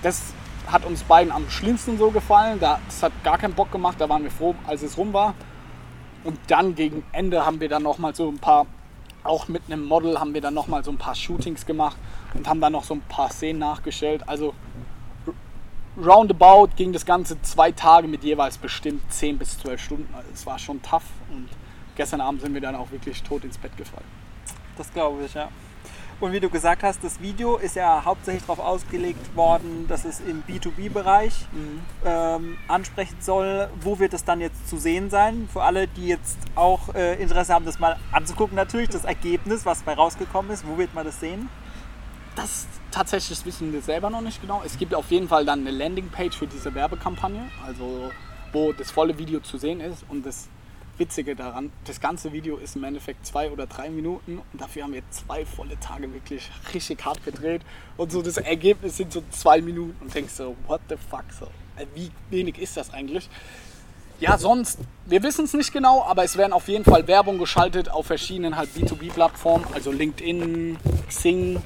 das 0.02 0.34
hat 0.66 0.84
uns 0.84 1.02
beiden 1.02 1.32
am 1.32 1.48
schlimmsten 1.50 1.98
so 1.98 2.10
gefallen. 2.10 2.58
Das 2.60 3.02
hat 3.02 3.12
gar 3.22 3.38
keinen 3.38 3.54
Bock 3.54 3.70
gemacht, 3.70 3.96
da 4.00 4.08
waren 4.08 4.22
wir 4.22 4.30
froh, 4.30 4.54
als 4.66 4.82
es 4.82 4.96
rum 4.96 5.12
war. 5.12 5.34
Und 6.24 6.38
dann 6.48 6.74
gegen 6.74 7.04
Ende 7.12 7.44
haben 7.44 7.60
wir 7.60 7.68
dann 7.68 7.82
nochmal 7.82 8.14
so 8.14 8.28
ein 8.28 8.38
paar, 8.38 8.66
auch 9.22 9.48
mit 9.48 9.62
einem 9.66 9.84
Model 9.84 10.18
haben 10.18 10.34
wir 10.34 10.40
dann 10.40 10.54
nochmal 10.54 10.82
so 10.82 10.90
ein 10.90 10.96
paar 10.96 11.14
Shootings 11.14 11.66
gemacht 11.66 11.96
und 12.32 12.48
haben 12.48 12.60
dann 12.60 12.72
noch 12.72 12.84
so 12.84 12.94
ein 12.94 13.02
paar 13.02 13.30
Szenen 13.30 13.60
nachgestellt. 13.60 14.26
Also 14.26 14.54
roundabout 15.96 16.70
ging 16.76 16.92
das 16.92 17.04
Ganze 17.04 17.40
zwei 17.42 17.72
Tage 17.72 18.08
mit 18.08 18.24
jeweils 18.24 18.58
bestimmt 18.58 19.12
10 19.12 19.38
bis 19.38 19.58
12 19.58 19.80
Stunden. 19.80 20.14
Also 20.14 20.28
es 20.32 20.46
war 20.46 20.58
schon 20.58 20.82
tough 20.82 21.04
und 21.30 21.48
gestern 21.96 22.20
Abend 22.20 22.40
sind 22.40 22.54
wir 22.54 22.60
dann 22.60 22.74
auch 22.74 22.90
wirklich 22.90 23.22
tot 23.22 23.44
ins 23.44 23.58
Bett 23.58 23.76
gefallen. 23.76 24.06
Das 24.76 24.92
glaube 24.92 25.24
ich, 25.24 25.34
ja. 25.34 25.48
Und 26.20 26.32
wie 26.32 26.40
du 26.40 26.48
gesagt 26.48 26.82
hast, 26.84 27.02
das 27.02 27.20
Video 27.20 27.56
ist 27.56 27.76
ja 27.76 28.04
hauptsächlich 28.04 28.44
darauf 28.44 28.60
ausgelegt 28.60 29.34
worden, 29.34 29.86
dass 29.88 30.04
es 30.04 30.20
im 30.20 30.42
B2B-Bereich 30.44 31.46
mhm. 31.52 31.80
ähm, 32.04 32.56
ansprechen 32.68 33.16
soll. 33.20 33.68
Wo 33.80 33.98
wird 33.98 34.14
es 34.14 34.24
dann 34.24 34.40
jetzt 34.40 34.68
zu 34.68 34.76
sehen 34.76 35.10
sein? 35.10 35.48
Für 35.52 35.64
alle, 35.64 35.88
die 35.88 36.06
jetzt 36.06 36.38
auch 36.54 36.94
äh, 36.94 37.20
Interesse 37.20 37.52
haben, 37.52 37.64
das 37.64 37.78
mal 37.80 37.96
anzugucken, 38.12 38.54
natürlich 38.54 38.88
das 38.88 39.04
Ergebnis, 39.04 39.66
was 39.66 39.82
bei 39.82 39.94
rausgekommen 39.94 40.52
ist. 40.52 40.66
Wo 40.66 40.78
wird 40.78 40.94
man 40.94 41.04
das 41.04 41.18
sehen? 41.18 41.48
Das 42.36 42.66
tatsächlich 42.94 43.44
wissen 43.44 43.72
wir 43.72 43.82
selber 43.82 44.08
noch 44.08 44.20
nicht 44.20 44.40
genau. 44.40 44.62
Es 44.64 44.78
gibt 44.78 44.94
auf 44.94 45.10
jeden 45.10 45.28
Fall 45.28 45.44
dann 45.44 45.60
eine 45.60 45.70
Landingpage 45.70 46.36
für 46.36 46.46
diese 46.46 46.74
Werbekampagne, 46.74 47.42
also 47.66 48.10
wo 48.52 48.72
das 48.72 48.90
volle 48.90 49.18
Video 49.18 49.40
zu 49.40 49.58
sehen 49.58 49.80
ist. 49.80 50.04
Und 50.08 50.24
das 50.24 50.48
Witzige 50.96 51.34
daran, 51.34 51.72
das 51.86 52.00
ganze 52.00 52.32
Video 52.32 52.56
ist 52.56 52.76
im 52.76 52.84
Endeffekt 52.84 53.26
zwei 53.26 53.50
oder 53.50 53.66
drei 53.66 53.90
Minuten. 53.90 54.38
Und 54.52 54.60
dafür 54.60 54.84
haben 54.84 54.92
wir 54.92 55.02
zwei 55.10 55.44
volle 55.44 55.78
Tage 55.80 56.12
wirklich 56.14 56.48
richtig 56.72 57.04
hart 57.04 57.24
gedreht. 57.24 57.62
Und 57.96 58.12
so 58.12 58.22
das 58.22 58.36
Ergebnis 58.36 58.96
sind 58.96 59.12
so 59.12 59.24
zwei 59.30 59.60
Minuten. 59.60 59.96
Und 60.00 60.14
denkst 60.14 60.34
so, 60.34 60.54
what 60.68 60.80
the 60.88 60.96
fuck, 61.10 61.24
so, 61.38 61.46
äh, 61.76 61.86
wie 61.94 62.12
wenig 62.30 62.58
ist 62.58 62.76
das 62.76 62.94
eigentlich? 62.94 63.28
Ja, 64.20 64.38
sonst, 64.38 64.78
wir 65.06 65.24
wissen 65.24 65.46
es 65.46 65.52
nicht 65.54 65.72
genau, 65.72 66.04
aber 66.04 66.22
es 66.22 66.36
werden 66.36 66.52
auf 66.52 66.68
jeden 66.68 66.84
Fall 66.84 67.08
Werbung 67.08 67.38
geschaltet 67.38 67.90
auf 67.90 68.06
verschiedenen 68.06 68.56
halt 68.56 68.70
B2B-Plattformen, 68.70 69.66
also 69.74 69.90
LinkedIn, 69.90 70.78
Xing, 71.08 71.60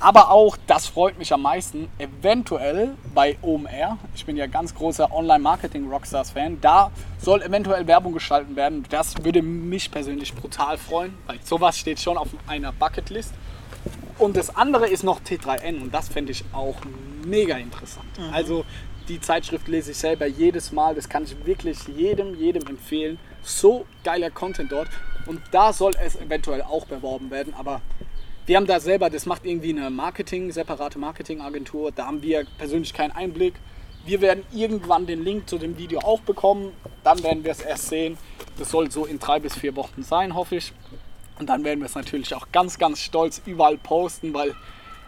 aber 0.00 0.30
auch, 0.30 0.56
das 0.66 0.86
freut 0.86 1.18
mich 1.18 1.32
am 1.32 1.42
meisten, 1.42 1.88
eventuell 1.98 2.94
bei 3.14 3.36
OMR, 3.42 3.98
ich 4.14 4.26
bin 4.26 4.36
ja 4.36 4.46
ganz 4.46 4.74
großer 4.74 5.12
Online-Marketing-Rockstars-Fan, 5.12 6.60
da 6.60 6.90
soll 7.18 7.42
eventuell 7.42 7.86
Werbung 7.86 8.12
geschalten 8.12 8.56
werden. 8.56 8.84
Das 8.90 9.14
würde 9.24 9.42
mich 9.42 9.90
persönlich 9.90 10.34
brutal 10.34 10.76
freuen, 10.78 11.16
weil 11.26 11.38
sowas 11.42 11.78
steht 11.78 12.00
schon 12.00 12.18
auf 12.18 12.28
einer 12.46 12.72
Bucketlist. 12.72 13.32
Und 14.18 14.36
das 14.36 14.54
andere 14.54 14.88
ist 14.88 15.02
noch 15.02 15.20
T3N 15.20 15.80
und 15.80 15.94
das 15.94 16.08
fände 16.08 16.32
ich 16.32 16.44
auch 16.52 16.76
mega 17.24 17.56
interessant. 17.56 18.06
Mhm. 18.18 18.32
Also 18.32 18.64
die 19.08 19.20
Zeitschrift 19.20 19.68
lese 19.68 19.90
ich 19.90 19.98
selber 19.98 20.26
jedes 20.26 20.72
Mal, 20.72 20.94
das 20.94 21.08
kann 21.08 21.24
ich 21.24 21.44
wirklich 21.44 21.78
jedem, 21.88 22.34
jedem 22.38 22.66
empfehlen. 22.66 23.18
So 23.42 23.86
geiler 24.02 24.30
Content 24.30 24.72
dort 24.72 24.88
und 25.26 25.40
da 25.50 25.72
soll 25.72 25.92
es 26.02 26.16
eventuell 26.16 26.62
auch 26.62 26.86
beworben 26.86 27.30
werden, 27.30 27.54
aber 27.54 27.80
wir 28.46 28.56
haben 28.56 28.66
da 28.66 28.78
selber, 28.78 29.08
das 29.08 29.24
macht 29.24 29.46
irgendwie 29.46 29.70
eine 29.70 29.88
Marketing, 29.88 30.52
separate 30.52 30.98
Marketingagentur. 30.98 31.92
Da 31.92 32.06
haben 32.06 32.22
wir 32.22 32.46
persönlich 32.58 32.92
keinen 32.92 33.12
Einblick. 33.12 33.54
Wir 34.04 34.20
werden 34.20 34.44
irgendwann 34.52 35.06
den 35.06 35.24
Link 35.24 35.48
zu 35.48 35.56
dem 35.56 35.78
Video 35.78 36.00
auch 36.00 36.20
bekommen. 36.20 36.72
Dann 37.02 37.22
werden 37.22 37.42
wir 37.42 37.52
es 37.52 37.60
erst 37.60 37.88
sehen. 37.88 38.18
Das 38.58 38.70
soll 38.70 38.90
so 38.90 39.06
in 39.06 39.18
drei 39.18 39.40
bis 39.40 39.56
vier 39.56 39.74
Wochen 39.76 40.02
sein, 40.02 40.34
hoffe 40.34 40.56
ich. 40.56 40.72
Und 41.38 41.48
dann 41.48 41.64
werden 41.64 41.80
wir 41.80 41.86
es 41.86 41.94
natürlich 41.94 42.34
auch 42.34 42.48
ganz, 42.52 42.78
ganz 42.78 43.00
stolz 43.00 43.40
überall 43.46 43.78
posten, 43.78 44.34
weil 44.34 44.54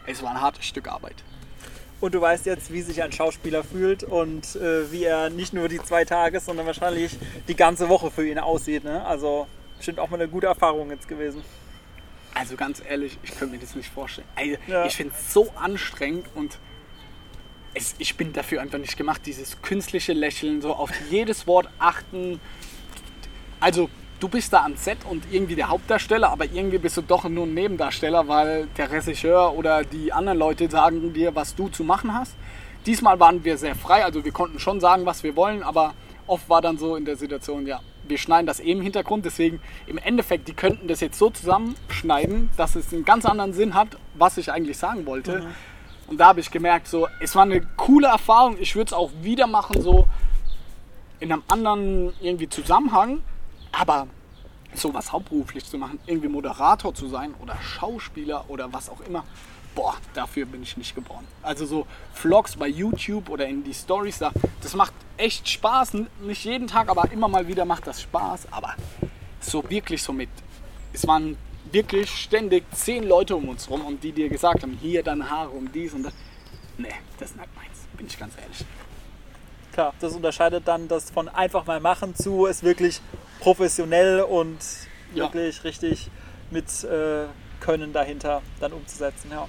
es 0.07 0.23
war 0.23 0.31
ein 0.31 0.41
hartes 0.41 0.65
Stück 0.65 0.89
Arbeit. 0.89 1.17
Und 2.01 2.15
du 2.15 2.21
weißt 2.21 2.47
jetzt, 2.47 2.73
wie 2.73 2.81
sich 2.81 3.03
ein 3.03 3.13
Schauspieler 3.13 3.65
fühlt 3.65 4.03
und 4.03 4.57
äh, 4.57 4.91
wie 4.91 5.05
er 5.05 5.29
nicht 5.29 5.53
nur 5.53 5.69
die 5.69 5.83
zwei 5.83 6.05
Tage, 6.05 6.41
sondern 6.41 6.67
wahrscheinlich 6.67 7.17
die 7.49 7.57
ganze 7.57 7.89
Woche 7.89 8.11
für 8.11 8.27
ihn 8.27 8.39
aussieht. 8.39 8.85
Ne? 8.85 9.05
Also 9.05 9.47
bestimmt 9.77 9.99
auch 9.99 10.09
mal 10.09 10.21
eine 10.21 10.29
gute 10.29 10.47
Erfahrung 10.47 10.91
jetzt 10.91 11.07
gewesen. 11.07 11.43
Also 12.39 12.55
ganz 12.57 12.83
ehrlich, 12.87 13.17
ich 13.23 13.31
könnte 13.31 13.55
mir 13.55 13.61
das 13.61 13.75
nicht 13.75 13.89
vorstellen. 13.89 14.29
Also, 14.35 14.57
ja. 14.67 14.85
Ich 14.85 14.95
finde 14.95 15.15
es 15.19 15.33
so 15.33 15.51
anstrengend 15.57 16.27
und 16.35 16.59
es, 17.73 17.95
ich 17.97 18.17
bin 18.17 18.35
dafür 18.35 18.61
einfach 18.61 18.79
nicht 18.79 18.99
gemacht. 18.99 19.23
Dieses 19.25 19.63
künstliche 19.63 20.13
Lächeln, 20.13 20.61
so 20.61 20.75
auf 20.75 20.91
jedes 21.11 21.47
Wort 21.47 21.69
achten. 21.79 22.39
Also 23.59 23.89
du 24.21 24.29
bist 24.29 24.53
da 24.53 24.65
am 24.65 24.77
Set 24.77 24.99
und 25.09 25.25
irgendwie 25.31 25.55
der 25.55 25.71
Hauptdarsteller, 25.71 26.29
aber 26.29 26.45
irgendwie 26.45 26.77
bist 26.77 26.99
du 26.99 27.03
doch 27.03 27.25
nur 27.25 27.47
ein 27.47 27.55
Nebendarsteller, 27.55 28.29
weil 28.29 28.67
der 28.77 28.91
Regisseur 28.91 29.55
oder 29.55 29.83
die 29.85 30.13
anderen 30.13 30.39
Leute 30.39 30.71
sagen 30.71 31.15
dir, 31.15 31.35
was 31.35 31.55
du 31.55 31.69
zu 31.69 31.85
machen 31.85 32.13
hast. 32.13 32.35
Diesmal 32.85 33.19
waren 33.19 33.45
wir 33.45 33.57
sehr 33.57 33.75
frei, 33.75 34.05
also 34.05 34.27
wir 34.27 34.33
konnten 34.33 34.59
schon 34.59 34.79
sagen, 34.79 35.07
was 35.07 35.23
wir 35.23 35.37
wollen, 35.37 35.63
aber 35.63 35.95
oft 36.27 36.51
war 36.51 36.61
dann 36.61 36.77
so 36.77 36.97
in 36.97 37.07
der 37.07 37.17
Situation, 37.17 37.67
ja, 37.67 37.81
wir 38.09 38.19
schneiden 38.19 38.47
das 38.47 38.61
eben 38.61 38.81
im 38.81 38.85
Hintergrund, 38.85 39.25
deswegen 39.25 39.61
im 39.87 39.99
Endeffekt, 39.99 40.49
die 40.49 40.55
könnten 40.55 40.89
das 40.89 41.01
jetzt 41.01 41.19
so 41.19 41.31
zusammenschneiden, 41.31 42.51
dass 42.57 42.75
es 42.77 42.93
einen 42.93 43.05
ganz 43.05 43.25
anderen 43.25 43.53
Sinn 43.53 43.75
hat, 43.75 43.97
was 44.15 44.39
ich 44.39 44.53
eigentlich 44.53 44.79
sagen 44.79 45.07
wollte. 45.07 45.41
Mhm. 45.41 45.47
Und 46.09 46.21
da 46.21 46.27
habe 46.27 46.41
ich 46.41 46.51
gemerkt, 46.51 46.87
so, 46.87 47.09
es 47.21 47.35
war 47.35 47.43
eine 47.43 47.61
coole 47.77 48.09
Erfahrung. 48.09 48.57
Ich 48.61 48.77
würde 48.77 48.89
es 48.89 48.93
auch 48.93 49.11
wieder 49.23 49.47
machen, 49.47 49.81
so 49.81 50.07
in 51.19 51.33
einem 51.33 51.43
anderen 51.49 52.13
irgendwie 52.21 52.49
Zusammenhang. 52.49 53.21
Aber 53.73 54.07
sowas 54.75 55.13
hauptberuflich 55.13 55.65
zu 55.65 55.79
machen, 55.79 55.99
irgendwie 56.07 56.29
Moderator 56.29 56.95
zu 56.95 57.09
sein 57.09 57.35
oder 57.43 57.57
Schauspieler 57.61 58.45
oder 58.49 58.73
was 58.73 58.91
auch 58.91 59.01
immer, 59.01 59.25
boah, 59.77 59.95
dafür 60.15 60.47
bin 60.47 60.65
ich 60.65 60.77
nicht 60.77 60.97
geboren. 60.97 61.25
Also 61.43 61.67
so 61.67 61.87
Vlogs 62.15 62.57
bei 62.57 62.67
YouTube 62.67 63.29
oder 63.29 63.47
in 63.47 63.63
die 63.63 63.75
Stories, 63.75 64.19
das 64.19 64.75
macht 64.75 64.95
echt 65.17 65.49
Spaß. 65.49 65.93
Nicht 66.23 66.45
jeden 66.45 66.67
Tag, 66.67 66.89
aber 66.89 67.13
immer 67.13 67.29
mal 67.29 67.47
wieder 67.47 67.65
macht 67.65 67.87
das 67.87 68.03
Spaß. 68.03 68.49
Aber 68.51 68.75
so 69.41 69.63
wirklich 69.71 70.03
so 70.03 70.13
mit, 70.13 70.31
es 70.93 71.07
waren 71.07 71.37
wirklich 71.71 72.11
ständig 72.11 72.65
zehn 72.75 73.07
Leute 73.07 73.37
um 73.37 73.49
uns 73.49 73.71
rum 73.71 73.85
und 73.85 74.03
die 74.03 74.13
dir 74.13 74.29
gesagt 74.29 74.63
haben, 74.63 74.77
hier 74.81 75.03
deine 75.05 75.31
Haare 75.31 75.51
und 75.51 75.73
dies 75.73 75.93
und 75.93 76.03
das. 76.05 76.15
Nee, 76.79 76.89
das 77.19 77.31
ist 77.31 77.37
nicht 77.37 77.55
meins, 77.55 77.87
bin 77.97 78.07
ich 78.07 78.19
ganz 78.19 78.35
ehrlich. 78.41 78.65
Klar, 79.73 79.93
das 80.01 80.15
unterscheidet 80.15 80.67
dann 80.67 80.89
das 80.89 81.11
von 81.11 81.29
einfach 81.29 81.67
mal 81.67 81.81
machen 81.81 82.15
zu 82.15 82.47
es 82.47 82.63
wirklich 82.63 83.01
professionell 83.41 84.23
und 84.23 84.59
ja. 85.15 85.25
wirklich 85.25 85.65
richtig 85.65 86.11
mit 86.51 86.85
äh, 86.85 87.27
Können 87.61 87.93
dahinter 87.93 88.43
dann 88.59 88.73
umzusetzen. 88.73 89.31
Ja. 89.31 89.47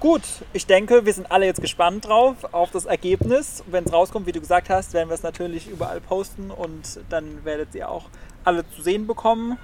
Gut, 0.00 0.22
ich 0.54 0.64
denke, 0.64 1.04
wir 1.04 1.12
sind 1.12 1.30
alle 1.30 1.44
jetzt 1.44 1.60
gespannt 1.60 2.06
drauf, 2.06 2.54
auf 2.54 2.70
das 2.70 2.86
Ergebnis. 2.86 3.62
Wenn 3.66 3.84
es 3.84 3.92
rauskommt, 3.92 4.26
wie 4.26 4.32
du 4.32 4.40
gesagt 4.40 4.70
hast, 4.70 4.94
werden 4.94 5.10
wir 5.10 5.14
es 5.14 5.22
natürlich 5.22 5.68
überall 5.68 6.00
posten 6.00 6.50
und 6.50 7.00
dann 7.10 7.44
werdet 7.44 7.74
ihr 7.74 7.90
auch 7.90 8.06
alle 8.42 8.66
zu 8.70 8.80
sehen 8.80 9.06
bekommen. 9.06 9.58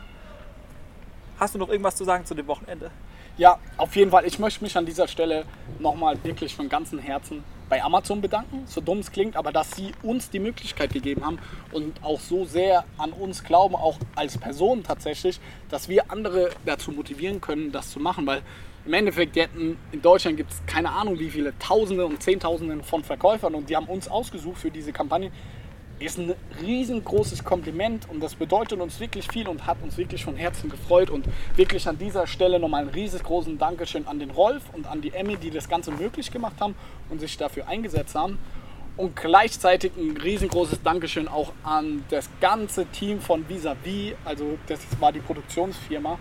Hast 1.40 1.54
du 1.54 1.58
noch 1.58 1.70
irgendwas 1.70 1.96
zu 1.96 2.04
sagen 2.04 2.26
zu 2.26 2.34
dem 2.34 2.46
Wochenende? 2.48 2.90
Ja, 3.38 3.58
auf 3.78 3.96
jeden 3.96 4.10
Fall. 4.10 4.26
Ich 4.26 4.38
möchte 4.38 4.62
mich 4.62 4.76
an 4.76 4.84
dieser 4.84 5.08
Stelle 5.08 5.46
nochmal 5.78 6.22
wirklich 6.22 6.54
von 6.54 6.68
ganzem 6.68 6.98
Herzen 6.98 7.42
bei 7.70 7.82
Amazon 7.82 8.20
bedanken, 8.20 8.64
so 8.66 8.82
dumm 8.82 8.98
es 8.98 9.10
klingt, 9.10 9.36
aber 9.36 9.52
dass 9.52 9.70
sie 9.70 9.92
uns 10.02 10.28
die 10.28 10.38
Möglichkeit 10.38 10.92
gegeben 10.92 11.24
haben 11.24 11.38
und 11.72 12.04
auch 12.04 12.20
so 12.20 12.44
sehr 12.44 12.84
an 12.98 13.12
uns 13.12 13.42
glauben, 13.42 13.74
auch 13.74 13.98
als 14.14 14.36
Person 14.36 14.82
tatsächlich, 14.82 15.40
dass 15.70 15.88
wir 15.88 16.10
andere 16.12 16.50
dazu 16.66 16.92
motivieren 16.92 17.40
können, 17.40 17.72
das 17.72 17.90
zu 17.90 18.00
machen, 18.00 18.26
weil 18.26 18.42
im 18.86 18.94
Endeffekt, 18.94 19.36
in 19.36 19.76
Deutschland 20.00 20.36
gibt 20.36 20.52
es 20.52 20.62
keine 20.66 20.90
Ahnung 20.90 21.18
wie 21.18 21.28
viele 21.28 21.58
Tausende 21.58 22.06
und 22.06 22.22
Zehntausende 22.22 22.82
von 22.84 23.02
Verkäufern 23.02 23.54
und 23.54 23.68
die 23.68 23.76
haben 23.76 23.86
uns 23.86 24.08
ausgesucht 24.08 24.58
für 24.58 24.70
diese 24.70 24.92
Kampagne. 24.92 25.32
Ist 25.98 26.18
ein 26.18 26.34
riesengroßes 26.62 27.42
Kompliment 27.42 28.08
und 28.08 28.22
das 28.22 28.34
bedeutet 28.34 28.80
uns 28.80 29.00
wirklich 29.00 29.26
viel 29.28 29.48
und 29.48 29.66
hat 29.66 29.78
uns 29.82 29.96
wirklich 29.96 30.24
von 30.24 30.36
Herzen 30.36 30.68
gefreut. 30.68 31.08
Und 31.08 31.26
wirklich 31.56 31.88
an 31.88 31.98
dieser 31.98 32.26
Stelle 32.26 32.60
nochmal 32.60 32.82
einen 32.82 32.90
riesengroßen 32.90 33.56
Dankeschön 33.56 34.06
an 34.06 34.18
den 34.18 34.30
Rolf 34.30 34.62
und 34.74 34.86
an 34.86 35.00
die 35.00 35.14
Emmy, 35.14 35.36
die 35.36 35.50
das 35.50 35.70
Ganze 35.70 35.90
möglich 35.90 36.30
gemacht 36.30 36.56
haben 36.60 36.74
und 37.08 37.18
sich 37.20 37.38
dafür 37.38 37.66
eingesetzt 37.66 38.14
haben. 38.14 38.38
Und 38.98 39.16
gleichzeitig 39.16 39.92
ein 39.96 40.16
riesengroßes 40.18 40.82
Dankeschön 40.82 41.28
auch 41.28 41.52
an 41.64 42.04
das 42.10 42.28
ganze 42.40 42.86
Team 42.86 43.20
von 43.20 43.48
Vis-a-vis, 43.48 44.14
also 44.24 44.58
das 44.66 44.80
war 45.00 45.12
die 45.12 45.20
Produktionsfirma, 45.20 46.18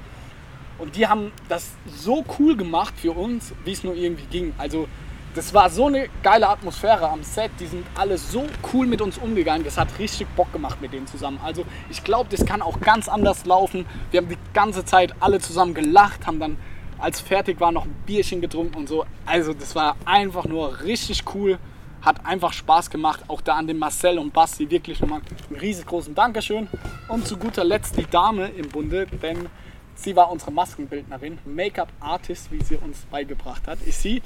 und 0.77 0.95
die 0.95 1.07
haben 1.07 1.31
das 1.49 1.71
so 1.95 2.25
cool 2.39 2.57
gemacht 2.57 2.93
für 2.97 3.11
uns, 3.11 3.53
wie 3.63 3.71
es 3.71 3.83
nur 3.83 3.95
irgendwie 3.95 4.25
ging. 4.25 4.53
Also 4.57 4.87
das 5.35 5.53
war 5.53 5.69
so 5.69 5.87
eine 5.87 6.07
geile 6.23 6.47
Atmosphäre 6.47 7.09
am 7.09 7.21
Set. 7.23 7.51
Die 7.59 7.67
sind 7.67 7.85
alle 7.95 8.17
so 8.17 8.45
cool 8.73 8.87
mit 8.87 9.01
uns 9.01 9.17
umgegangen. 9.17 9.65
Das 9.65 9.77
hat 9.77 9.99
richtig 9.99 10.27
Bock 10.35 10.51
gemacht 10.53 10.81
mit 10.81 10.93
denen 10.93 11.07
zusammen. 11.07 11.39
Also 11.43 11.65
ich 11.89 12.03
glaube, 12.03 12.29
das 12.29 12.45
kann 12.45 12.61
auch 12.61 12.79
ganz 12.79 13.09
anders 13.09 13.45
laufen. 13.45 13.85
Wir 14.11 14.21
haben 14.21 14.29
die 14.29 14.37
ganze 14.53 14.85
Zeit 14.85 15.13
alle 15.19 15.39
zusammen 15.39 15.73
gelacht, 15.73 16.25
haben 16.25 16.39
dann 16.39 16.57
als 16.97 17.19
fertig 17.19 17.59
war 17.59 17.73
noch 17.73 17.83
ein 17.83 17.95
Bierchen 18.05 18.39
getrunken 18.39 18.75
und 18.75 18.87
so. 18.87 19.05
Also 19.25 19.53
das 19.53 19.75
war 19.75 19.97
einfach 20.05 20.45
nur 20.45 20.81
richtig 20.81 21.23
cool. 21.33 21.59
Hat 22.01 22.25
einfach 22.25 22.53
Spaß 22.53 22.89
gemacht. 22.89 23.23
Auch 23.27 23.41
da 23.41 23.55
an 23.55 23.67
den 23.67 23.77
Marcel 23.77 24.17
und 24.19 24.31
Basti 24.31 24.69
wirklich 24.69 25.01
nochmal 25.01 25.21
einen 25.49 25.59
riesengroßen 25.59 26.15
Dankeschön. 26.15 26.69
Und 27.09 27.27
zu 27.27 27.35
guter 27.35 27.63
Letzt 27.63 27.97
die 27.97 28.05
Dame 28.05 28.47
im 28.47 28.69
Bunde, 28.69 29.07
denn 29.21 29.49
Sie 29.95 30.15
war 30.15 30.31
unsere 30.31 30.51
Maskenbildnerin, 30.51 31.39
Make-up-Artist, 31.45 32.51
wie 32.51 32.63
sie 32.63 32.75
uns 32.75 32.99
beigebracht 33.11 33.67
hat. 33.67 33.81
Ist 33.81 34.01
sie. 34.01 34.21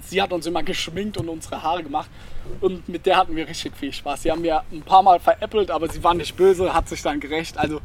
Sie 0.00 0.22
hat 0.22 0.32
uns 0.32 0.46
immer 0.46 0.62
geschminkt 0.62 1.18
und 1.18 1.28
unsere 1.28 1.62
Haare 1.62 1.82
gemacht 1.82 2.08
und 2.60 2.88
mit 2.88 3.04
der 3.04 3.16
hatten 3.16 3.36
wir 3.36 3.46
richtig 3.46 3.76
viel 3.76 3.92
Spaß. 3.92 4.22
Sie 4.22 4.30
haben 4.30 4.40
mir 4.40 4.62
ein 4.72 4.82
paar 4.82 5.02
Mal 5.02 5.20
veräppelt, 5.20 5.70
aber 5.70 5.88
sie 5.88 6.02
war 6.02 6.14
nicht 6.14 6.36
böse, 6.36 6.72
hat 6.72 6.88
sich 6.88 7.02
dann 7.02 7.20
gerecht. 7.20 7.58
Also 7.58 7.80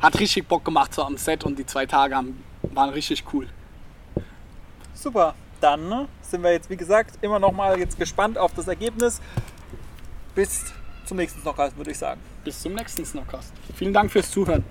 hat 0.00 0.18
richtig 0.18 0.48
Bock 0.48 0.64
gemacht 0.64 0.94
so 0.94 1.02
am 1.02 1.16
Set 1.16 1.44
und 1.44 1.58
die 1.58 1.66
zwei 1.66 1.86
Tage 1.86 2.16
haben, 2.16 2.42
waren 2.62 2.90
richtig 2.90 3.24
cool. 3.32 3.48
Super, 4.94 5.34
dann 5.60 6.08
sind 6.22 6.42
wir 6.42 6.52
jetzt 6.52 6.70
wie 6.70 6.76
gesagt 6.76 7.18
immer 7.22 7.38
noch 7.38 7.52
mal 7.52 7.78
jetzt 7.78 7.98
gespannt 7.98 8.38
auf 8.38 8.54
das 8.54 8.66
Ergebnis. 8.66 9.20
Bis 10.34 10.64
zum 11.04 11.18
nächsten 11.18 11.40
Snockcast 11.42 11.76
würde 11.76 11.90
ich 11.90 11.98
sagen. 11.98 12.20
Bis 12.44 12.60
zum 12.60 12.74
nächsten 12.74 13.04
Snockcast. 13.04 13.52
Vielen 13.76 13.92
Dank 13.92 14.10
fürs 14.10 14.30
Zuhören. 14.30 14.64